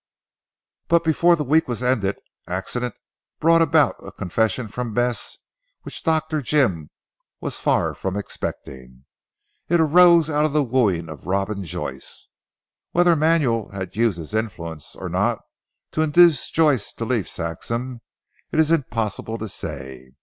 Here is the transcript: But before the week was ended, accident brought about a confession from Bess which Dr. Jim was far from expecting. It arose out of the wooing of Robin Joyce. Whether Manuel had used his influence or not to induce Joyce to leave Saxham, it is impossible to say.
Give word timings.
But 0.87 1.03
before 1.03 1.35
the 1.35 1.43
week 1.43 1.67
was 1.67 1.83
ended, 1.83 2.15
accident 2.47 2.95
brought 3.39 3.61
about 3.61 3.97
a 3.99 4.11
confession 4.11 4.67
from 4.67 4.95
Bess 4.95 5.37
which 5.83 6.01
Dr. 6.03 6.41
Jim 6.41 6.89
was 7.39 7.59
far 7.59 7.93
from 7.93 8.17
expecting. 8.17 9.05
It 9.69 9.79
arose 9.79 10.27
out 10.27 10.43
of 10.43 10.53
the 10.53 10.63
wooing 10.63 11.07
of 11.07 11.27
Robin 11.27 11.63
Joyce. 11.63 12.29
Whether 12.93 13.15
Manuel 13.15 13.69
had 13.73 13.95
used 13.95 14.17
his 14.17 14.33
influence 14.33 14.95
or 14.95 15.07
not 15.07 15.37
to 15.91 16.01
induce 16.01 16.49
Joyce 16.49 16.91
to 16.93 17.05
leave 17.05 17.27
Saxham, 17.27 18.01
it 18.51 18.59
is 18.59 18.71
impossible 18.71 19.37
to 19.37 19.47
say. 19.47 20.13